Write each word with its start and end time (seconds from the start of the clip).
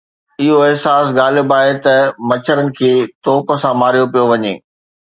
اهو 0.41 0.55
احساس 0.67 1.05
غالب 1.19 1.47
آهي 1.59 1.73
ته 1.85 1.95
مڇرن 2.29 2.67
کي 2.77 2.91
توپ 3.23 3.45
سان 3.61 3.73
ماريو 3.81 4.05
پيو 4.11 4.25
وڃي. 4.31 4.53